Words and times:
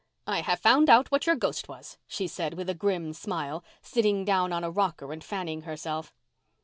"I 0.25 0.41
have 0.41 0.59
found 0.59 0.89
out 0.89 1.11
what 1.11 1.27
your 1.27 1.35
ghost 1.35 1.67
was," 1.67 1.99
she 2.07 2.25
said, 2.25 2.55
with 2.55 2.67
a 2.71 2.73
grim 2.73 3.13
smile, 3.13 3.63
sitting 3.83 4.25
down 4.25 4.51
on 4.51 4.63
a 4.63 4.71
rocker 4.71 5.13
and 5.13 5.23
fanning 5.23 5.61
herself. 5.61 6.11